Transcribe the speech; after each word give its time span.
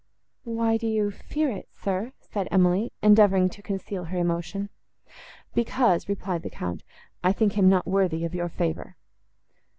—"Why 0.45 0.77
do 0.77 0.87
you 0.87 1.11
fear 1.11 1.51
it, 1.51 1.69
sir?" 1.71 2.11
said 2.21 2.47
Emily, 2.49 2.91
endeavouring 3.03 3.49
to 3.49 3.61
conceal 3.61 4.05
her 4.05 4.17
emotion.—"Because," 4.17 6.09
replied 6.09 6.41
the 6.41 6.49
Count, 6.49 6.81
"I 7.23 7.31
think 7.31 7.53
him 7.53 7.69
not 7.69 7.85
worthy 7.85 8.25
of 8.25 8.33
your 8.33 8.49
favour." 8.49 8.97